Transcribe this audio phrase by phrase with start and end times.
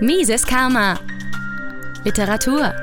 [0.00, 1.00] Mises Karma.
[2.04, 2.74] Literatur.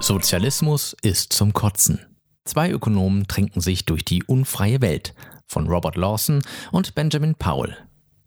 [0.00, 2.00] Sozialismus ist zum Kotzen.
[2.46, 5.14] Zwei Ökonomen trinken sich durch die unfreie Welt
[5.46, 7.76] von Robert Lawson und Benjamin Powell.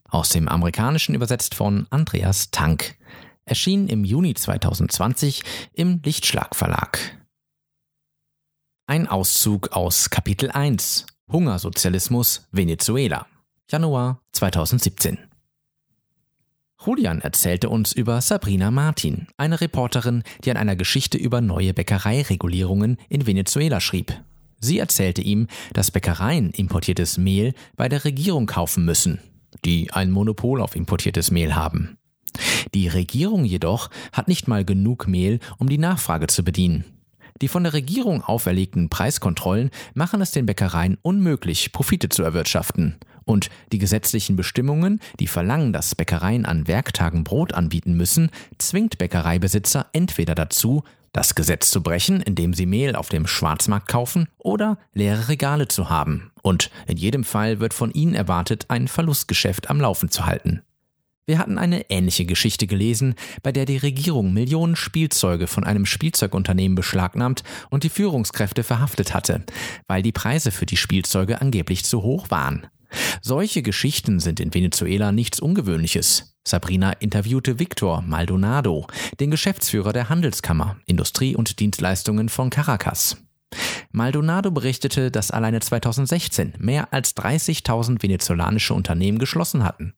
[0.07, 2.95] Aus dem Amerikanischen übersetzt von Andreas Tank.
[3.45, 5.41] Erschien im Juni 2020
[5.73, 6.99] im Lichtschlag Verlag.
[8.85, 13.25] Ein Auszug aus Kapitel 1 Hungersozialismus Venezuela.
[13.67, 15.32] Januar 2017.
[16.85, 22.97] Julian erzählte uns über Sabrina Martin, eine Reporterin, die an einer Geschichte über neue Bäckereiregulierungen
[23.07, 24.13] in Venezuela schrieb.
[24.59, 29.19] Sie erzählte ihm, dass Bäckereien importiertes Mehl bei der Regierung kaufen müssen,
[29.63, 31.97] die ein Monopol auf importiertes Mehl haben.
[32.73, 36.85] Die Regierung jedoch hat nicht mal genug Mehl, um die Nachfrage zu bedienen.
[37.41, 42.95] Die von der Regierung auferlegten Preiskontrollen machen es den Bäckereien unmöglich, Profite zu erwirtschaften.
[43.25, 49.87] Und die gesetzlichen Bestimmungen, die verlangen, dass Bäckereien an Werktagen Brot anbieten müssen, zwingt Bäckereibesitzer
[49.93, 55.29] entweder dazu, das Gesetz zu brechen, indem sie Mehl auf dem Schwarzmarkt kaufen, oder leere
[55.29, 56.31] Regale zu haben.
[56.41, 60.63] Und in jedem Fall wird von ihnen erwartet, ein Verlustgeschäft am Laufen zu halten.
[61.25, 66.75] Wir hatten eine ähnliche Geschichte gelesen, bei der die Regierung Millionen Spielzeuge von einem Spielzeugunternehmen
[66.75, 69.45] beschlagnahmt und die Führungskräfte verhaftet hatte,
[69.87, 72.67] weil die Preise für die Spielzeuge angeblich zu hoch waren.
[73.21, 76.35] Solche Geschichten sind in Venezuela nichts Ungewöhnliches.
[76.45, 78.87] Sabrina interviewte Victor Maldonado,
[79.19, 83.17] den Geschäftsführer der Handelskammer Industrie und Dienstleistungen von Caracas.
[83.91, 89.93] Maldonado berichtete, dass alleine 2016 mehr als 30.000 venezolanische Unternehmen geschlossen hatten.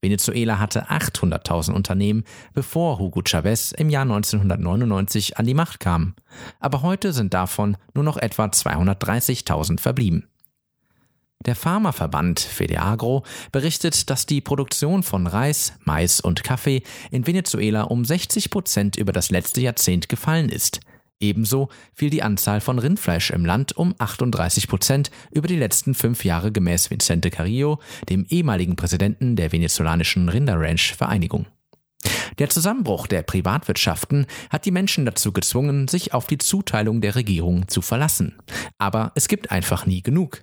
[0.00, 6.14] Venezuela hatte 800.000 Unternehmen, bevor Hugo Chavez im Jahr 1999 an die Macht kam.
[6.60, 10.28] Aber heute sind davon nur noch etwa 230.000 verblieben.
[11.46, 18.04] Der Pharmaverband Fedeagro berichtet, dass die Produktion von Reis, Mais und Kaffee in Venezuela um
[18.04, 20.80] 60 Prozent über das letzte Jahrzehnt gefallen ist.
[21.20, 26.24] Ebenso fiel die Anzahl von Rindfleisch im Land um 38 Prozent über die letzten fünf
[26.24, 31.46] Jahre gemäß Vicente Carrillo, dem ehemaligen Präsidenten der venezolanischen Rinderranch-Vereinigung.
[32.38, 37.66] Der Zusammenbruch der Privatwirtschaften hat die Menschen dazu gezwungen, sich auf die Zuteilung der Regierung
[37.66, 38.38] zu verlassen.
[38.78, 40.42] Aber es gibt einfach nie genug.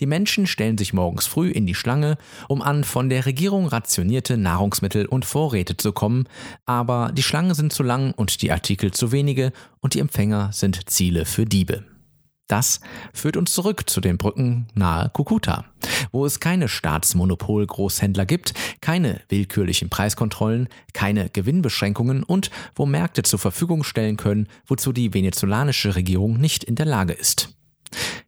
[0.00, 2.16] Die Menschen stellen sich morgens früh in die Schlange,
[2.48, 6.28] um an von der Regierung rationierte Nahrungsmittel und Vorräte zu kommen,
[6.66, 10.90] aber die Schlangen sind zu lang und die Artikel zu wenige und die Empfänger sind
[10.90, 11.84] Ziele für Diebe.
[12.48, 12.80] Das
[13.12, 15.66] führt uns zurück zu den Brücken nahe Kukuta,
[16.12, 23.84] wo es keine Staatsmonopol-Großhändler gibt, keine willkürlichen Preiskontrollen, keine Gewinnbeschränkungen und wo Märkte zur Verfügung
[23.84, 27.57] stellen können, wozu die venezolanische Regierung nicht in der Lage ist.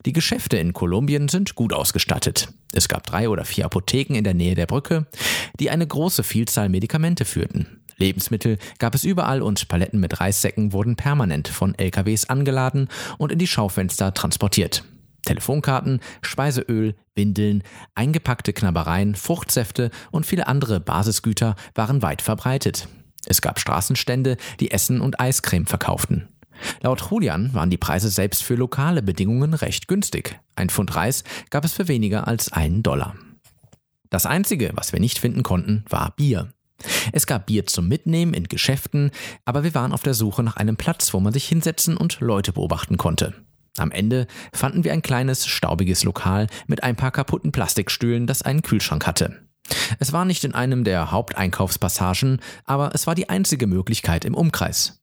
[0.06, 2.48] Die Geschäfte in Kolumbien sind gut ausgestattet.
[2.72, 5.06] Es gab drei oder vier Apotheken in der Nähe der Brücke,
[5.58, 7.82] die eine große Vielzahl Medikamente führten.
[7.98, 12.88] Lebensmittel gab es überall und Paletten mit Reissäcken wurden permanent von LKWs angeladen
[13.18, 14.84] und in die Schaufenster transportiert.
[15.26, 17.62] Telefonkarten, Speiseöl, Windeln,
[17.94, 22.88] eingepackte Knabbereien, Fruchtsäfte und viele andere Basisgüter waren weit verbreitet.
[23.26, 26.28] Es gab Straßenstände, die Essen und Eiscreme verkauften.
[26.82, 30.38] Laut Julian waren die Preise selbst für lokale Bedingungen recht günstig.
[30.56, 33.14] Ein Pfund Reis gab es für weniger als einen Dollar.
[34.10, 36.52] Das Einzige, was wir nicht finden konnten, war Bier.
[37.12, 39.10] Es gab Bier zum Mitnehmen in Geschäften,
[39.44, 42.52] aber wir waren auf der Suche nach einem Platz, wo man sich hinsetzen und Leute
[42.52, 43.34] beobachten konnte.
[43.76, 48.62] Am Ende fanden wir ein kleines, staubiges Lokal mit ein paar kaputten Plastikstühlen, das einen
[48.62, 49.46] Kühlschrank hatte.
[49.98, 54.99] Es war nicht in einem der Haupteinkaufspassagen, aber es war die einzige Möglichkeit im Umkreis.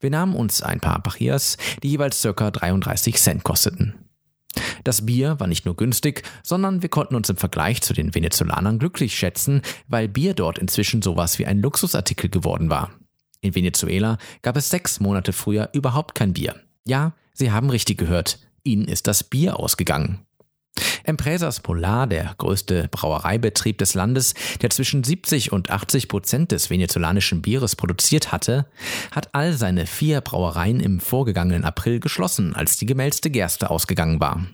[0.00, 2.50] Wir nahmen uns ein paar Pachias, die jeweils ca.
[2.50, 3.94] 33 Cent kosteten.
[4.84, 8.78] Das Bier war nicht nur günstig, sondern wir konnten uns im Vergleich zu den Venezolanern
[8.78, 12.90] glücklich schätzen, weil Bier dort inzwischen sowas wie ein Luxusartikel geworden war.
[13.40, 16.56] In Venezuela gab es sechs Monate früher überhaupt kein Bier.
[16.84, 20.25] Ja, Sie haben richtig gehört, Ihnen ist das Bier ausgegangen.
[21.06, 27.42] Empresas Polar, der größte Brauereibetrieb des Landes, der zwischen 70 und 80 Prozent des venezolanischen
[27.42, 28.66] Bieres produziert hatte,
[29.12, 34.46] hat all seine vier Brauereien im vorgegangenen April geschlossen, als die gemälzte Gerste ausgegangen war.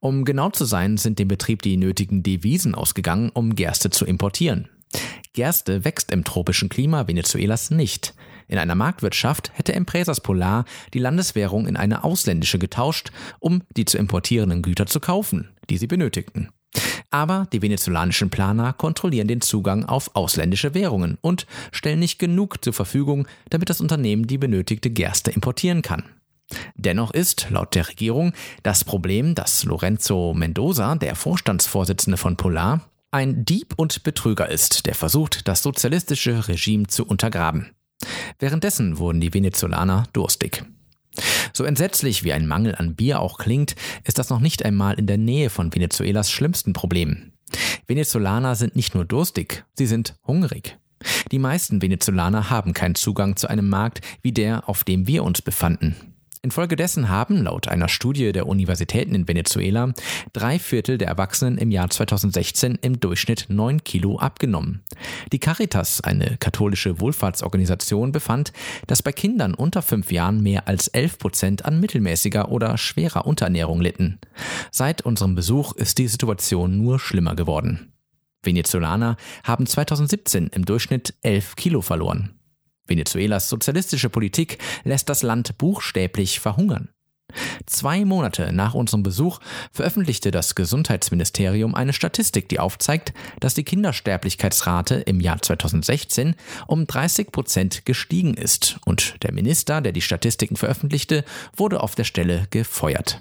[0.00, 4.68] Um genau zu sein, sind dem Betrieb die nötigen Devisen ausgegangen, um Gerste zu importieren.
[5.32, 8.14] Gerste wächst im tropischen Klima Venezuelas nicht.
[8.48, 13.96] In einer Marktwirtschaft hätte Empresas Polar die Landeswährung in eine ausländische getauscht, um die zu
[13.96, 16.50] importierenden Güter zu kaufen, die sie benötigten.
[17.10, 22.72] Aber die venezolanischen Planer kontrollieren den Zugang auf ausländische Währungen und stellen nicht genug zur
[22.72, 26.04] Verfügung, damit das Unternehmen die benötigte Gerste importieren kann.
[26.74, 28.32] Dennoch ist, laut der Regierung,
[28.62, 34.94] das Problem, dass Lorenzo Mendoza, der Vorstandsvorsitzende von Polar, ein Dieb und Betrüger ist, der
[34.94, 37.70] versucht, das sozialistische Regime zu untergraben.
[38.38, 40.64] Währenddessen wurden die Venezolaner durstig.
[41.52, 43.74] So entsetzlich wie ein Mangel an Bier auch klingt,
[44.04, 47.32] ist das noch nicht einmal in der Nähe von Venezuelas schlimmsten Problemen.
[47.86, 50.78] Venezolaner sind nicht nur durstig, sie sind hungrig.
[51.32, 55.42] Die meisten Venezolaner haben keinen Zugang zu einem Markt wie der, auf dem wir uns
[55.42, 56.09] befanden.
[56.42, 59.92] Infolgedessen haben, laut einer Studie der Universitäten in Venezuela,
[60.32, 64.82] drei Viertel der Erwachsenen im Jahr 2016 im Durchschnitt neun Kilo abgenommen.
[65.32, 68.54] Die Caritas, eine katholische Wohlfahrtsorganisation, befand,
[68.86, 73.82] dass bei Kindern unter fünf Jahren mehr als elf Prozent an mittelmäßiger oder schwerer Unterernährung
[73.82, 74.18] litten.
[74.70, 77.92] Seit unserem Besuch ist die Situation nur schlimmer geworden.
[78.42, 82.39] Venezolaner haben 2017 im Durchschnitt elf Kilo verloren.
[82.90, 86.90] Venezuelas sozialistische Politik lässt das Land buchstäblich verhungern.
[87.66, 89.38] Zwei Monate nach unserem Besuch
[89.72, 96.34] veröffentlichte das Gesundheitsministerium eine Statistik, die aufzeigt, dass die Kindersterblichkeitsrate im Jahr 2016
[96.66, 101.24] um 30 Prozent gestiegen ist und der Minister, der die Statistiken veröffentlichte,
[101.56, 103.20] wurde auf der Stelle gefeuert.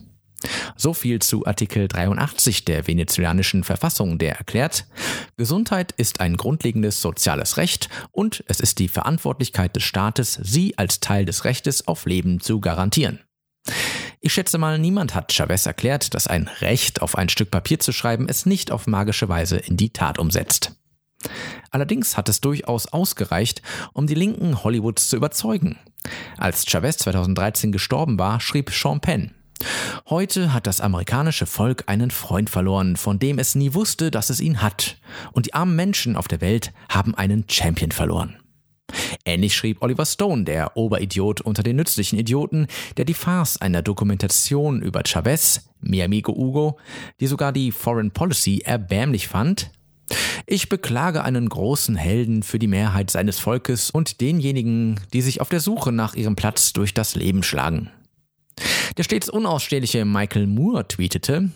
[0.75, 4.85] So viel zu Artikel 83 der venezolanischen Verfassung, der erklärt,
[5.37, 10.99] Gesundheit ist ein grundlegendes soziales Recht und es ist die Verantwortlichkeit des Staates, sie als
[10.99, 13.19] Teil des Rechtes auf Leben zu garantieren.
[14.21, 17.91] Ich schätze mal, niemand hat Chavez erklärt, dass ein Recht auf ein Stück Papier zu
[17.91, 20.75] schreiben es nicht auf magische Weise in die Tat umsetzt.
[21.71, 23.61] Allerdings hat es durchaus ausgereicht,
[23.93, 25.77] um die Linken Hollywoods zu überzeugen.
[26.37, 29.35] Als Chavez 2013 gestorben war, schrieb Sean Penn,
[30.09, 34.39] Heute hat das amerikanische Volk einen Freund verloren, von dem es nie wusste, dass es
[34.39, 34.97] ihn hat.
[35.31, 38.37] Und die armen Menschen auf der Welt haben einen Champion verloren.
[39.25, 42.67] Ähnlich schrieb Oliver Stone, der Oberidiot unter den nützlichen Idioten,
[42.97, 46.79] der die Farce einer Dokumentation über Chavez, mi amigo Hugo,
[47.19, 49.71] die sogar die Foreign Policy erbärmlich fand.
[50.47, 55.49] Ich beklage einen großen Helden für die Mehrheit seines Volkes und denjenigen, die sich auf
[55.49, 57.91] der Suche nach ihrem Platz durch das Leben schlagen.
[58.97, 61.49] Der stets unausstehliche Michael Moore tweetete,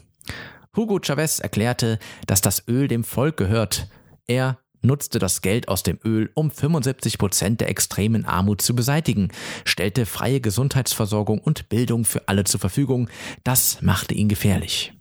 [0.76, 3.88] Hugo Chavez erklärte, dass das Öl dem Volk gehört.
[4.26, 9.30] Er nutzte das Geld aus dem Öl, um 75 Prozent der extremen Armut zu beseitigen,
[9.66, 13.10] stellte freie Gesundheitsversorgung und Bildung für alle zur Verfügung.
[13.44, 14.94] Das machte ihn gefährlich.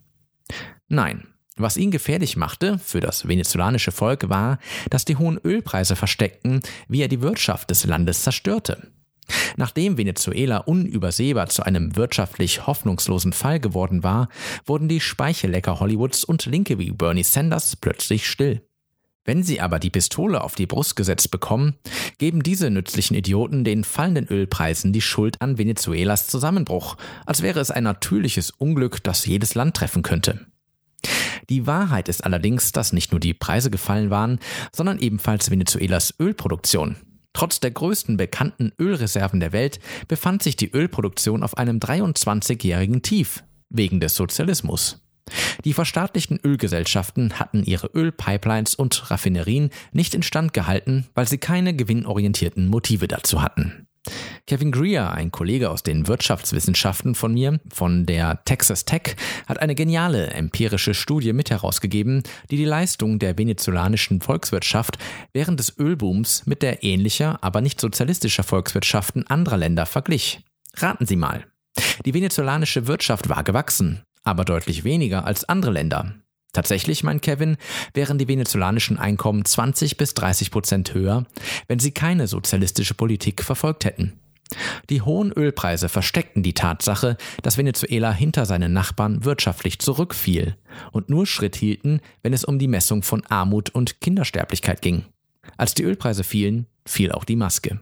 [0.89, 1.27] Nein,
[1.57, 4.59] was ihn gefährlich machte für das venezolanische Volk war,
[4.91, 8.89] dass die hohen Ölpreise versteckten, wie er die Wirtschaft des Landes zerstörte.
[9.57, 14.29] Nachdem Venezuela unübersehbar zu einem wirtschaftlich hoffnungslosen Fall geworden war,
[14.67, 18.63] wurden die Speichellecker Hollywoods und Linke wie Bernie Sanders plötzlich still.
[19.25, 21.77] Wenn sie aber die Pistole auf die Brust gesetzt bekommen,
[22.19, 27.71] geben diese nützlichen Idioten den fallenden Ölpreisen die Schuld an Venezuelas Zusammenbruch, als wäre es
[27.71, 30.47] ein natürliches Unglück, das jedes Land treffen könnte.
[31.49, 34.39] Die Wahrheit ist allerdings, dass nicht nur die Preise gefallen waren,
[34.73, 36.97] sondern ebenfalls Venezuelas Ölproduktion.
[37.33, 43.43] Trotz der größten bekannten Ölreserven der Welt befand sich die Ölproduktion auf einem 23-jährigen Tief
[43.71, 45.03] wegen des Sozialismus.
[45.65, 52.69] Die verstaatlichten Ölgesellschaften hatten ihre Ölpipelines und Raffinerien nicht instand gehalten, weil sie keine gewinnorientierten
[52.69, 53.87] Motive dazu hatten.
[54.47, 59.17] Kevin Greer, ein Kollege aus den Wirtschaftswissenschaften von mir, von der Texas Tech,
[59.47, 64.99] hat eine geniale empirische Studie mit herausgegeben, die die Leistung der venezolanischen Volkswirtschaft
[65.33, 70.41] während des Ölbooms mit der ähnlicher, aber nicht sozialistischer Volkswirtschaften anderer Länder verglich.
[70.75, 71.47] Raten Sie mal.
[72.05, 76.15] Die venezolanische Wirtschaft war gewachsen, aber deutlich weniger als andere Länder.
[76.53, 77.57] Tatsächlich, meint Kevin,
[77.95, 81.25] wären die venezolanischen Einkommen 20 bis 30 Prozent höher,
[81.67, 84.21] wenn sie keine sozialistische Politik verfolgt hätten.
[84.91, 90.57] Die hohen Ölpreise versteckten die Tatsache, dass Venezuela hinter seinen Nachbarn wirtschaftlich zurückfiel
[90.91, 95.07] und nur Schritt hielten, wenn es um die Messung von Armut und Kindersterblichkeit ging.
[95.57, 97.81] Als die Ölpreise fielen, fiel auch die Maske.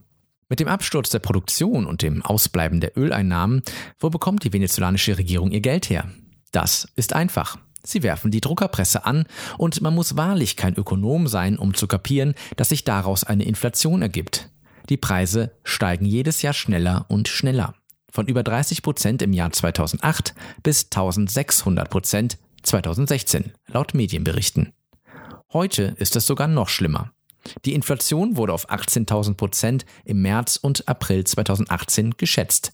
[0.49, 3.63] Mit dem Absturz der Produktion und dem Ausbleiben der Öleinnahmen,
[3.99, 6.11] wo bekommt die venezolanische Regierung ihr Geld her?
[6.53, 7.59] Das ist einfach.
[7.83, 9.25] Sie werfen die Druckerpresse an
[9.59, 14.03] und man muss wahrlich kein Ökonom sein, um zu kapieren, dass sich daraus eine Inflation
[14.03, 14.51] ergibt.
[14.89, 17.75] Die Preise steigen jedes Jahr schneller und schneller.
[18.11, 24.73] Von über 30 Prozent im Jahr 2008 bis 1600 Prozent 2016, laut Medienberichten.
[25.53, 27.13] Heute ist es sogar noch schlimmer.
[27.65, 32.73] Die Inflation wurde auf 18.000 Prozent im März und April 2018 geschätzt.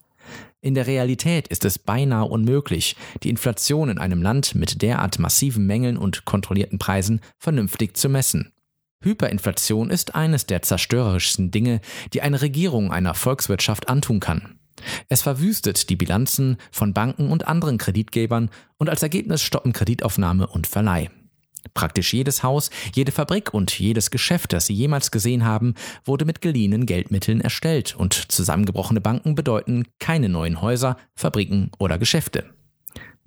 [0.67, 5.65] In der Realität ist es beinahe unmöglich, die Inflation in einem Land mit derart massiven
[5.65, 8.53] Mängeln und kontrollierten Preisen vernünftig zu messen.
[9.01, 11.81] Hyperinflation ist eines der zerstörerischsten Dinge,
[12.15, 14.59] die eine Regierung einer Volkswirtschaft antun kann.
[15.09, 20.67] Es verwüstet die Bilanzen von Banken und anderen Kreditgebern und als Ergebnis stoppen Kreditaufnahme und
[20.67, 21.11] Verleih.
[21.75, 26.41] Praktisch jedes Haus, jede Fabrik und jedes Geschäft, das Sie jemals gesehen haben, wurde mit
[26.41, 32.45] geliehenen Geldmitteln erstellt und zusammengebrochene Banken bedeuten keine neuen Häuser, Fabriken oder Geschäfte.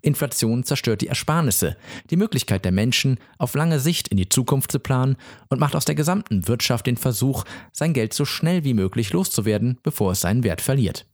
[0.01, 1.75] Inflation zerstört die Ersparnisse,
[2.09, 5.17] die Möglichkeit der Menschen, auf lange Sicht in die Zukunft zu planen
[5.49, 7.43] und macht aus der gesamten Wirtschaft den Versuch,
[7.73, 11.05] sein Geld so schnell wie möglich loszuwerden, bevor es seinen Wert verliert.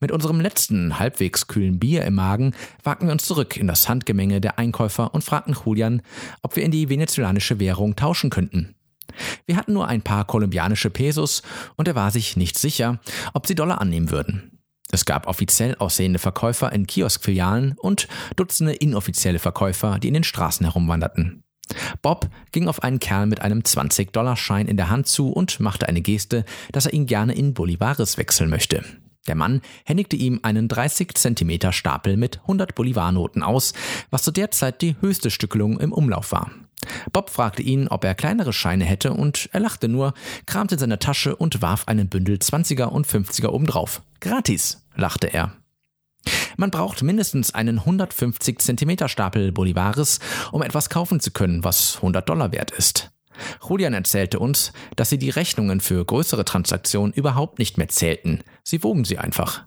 [0.00, 4.40] Mit unserem letzten halbwegs kühlen Bier im Magen wagten wir uns zurück in das Handgemenge
[4.40, 6.02] der Einkäufer und fragten Julian,
[6.42, 8.76] ob wir in die venezolanische Währung tauschen könnten.
[9.46, 11.42] Wir hatten nur ein paar kolumbianische Pesos
[11.74, 13.00] und er war sich nicht sicher,
[13.34, 14.60] ob sie Dollar annehmen würden.
[14.92, 20.64] Es gab offiziell aussehende Verkäufer in Kioskfilialen und Dutzende inoffizielle Verkäufer, die in den Straßen
[20.64, 21.42] herumwanderten.
[22.02, 26.00] Bob ging auf einen Kerl mit einem 20-Dollar-Schein in der Hand zu und machte eine
[26.00, 28.84] Geste, dass er ihn gerne in Bolivares wechseln möchte.
[29.26, 33.74] Der Mann händigte ihm einen 30 Zentimeter Stapel mit 100 Bolivarnoten aus,
[34.10, 36.50] was zu der Zeit die höchste Stückelung im Umlauf war.
[37.12, 40.14] Bob fragte ihn, ob er kleinere Scheine hätte und er lachte nur,
[40.46, 44.02] kramte in seine Tasche und warf einen Bündel 20er und 50er obendrauf.
[44.20, 45.52] Gratis, lachte er.
[46.56, 50.18] Man braucht mindestens einen 150 Zentimeter Stapel Bolivares,
[50.52, 53.10] um etwas kaufen zu können, was 100 Dollar wert ist.
[53.66, 58.40] Julian erzählte uns, dass sie die Rechnungen für größere Transaktionen überhaupt nicht mehr zählten.
[58.64, 59.64] Sie wogen sie einfach.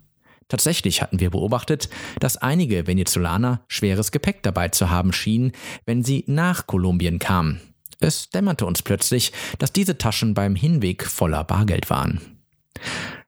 [0.48, 5.54] Tatsächlich hatten wir beobachtet, dass einige Venezolaner schweres Gepäck dabei zu haben schienen,
[5.86, 7.62] wenn sie nach Kolumbien kamen.
[8.02, 12.41] Es dämmerte uns plötzlich, dass diese Taschen beim Hinweg voller Bargeld waren.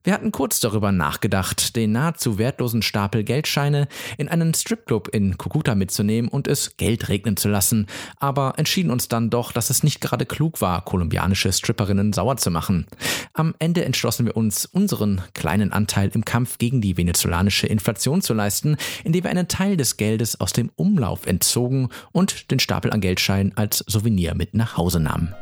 [0.06, 5.76] Wir hatten kurz darüber nachgedacht, den nahezu wertlosen Stapel Geldscheine in einen Stripclub in Kukuta
[5.76, 10.02] mitzunehmen und es Geld regnen zu lassen, aber entschieden uns dann doch, dass es nicht
[10.02, 12.86] gerade klug war, kolumbianische Stripperinnen sauer zu machen.
[13.32, 18.34] Am Ende entschlossen wir uns, unseren kleinen Anteil im Kampf gegen die venezolanische Inflation zu
[18.34, 23.00] leisten, indem wir einen Teil des Geldes aus dem Umlauf entzogen und den Stapel an
[23.00, 25.34] Geldscheinen als Souvenir mit nach Hause nahmen.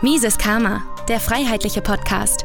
[0.00, 2.44] Mises Karma, der freiheitliche Podcast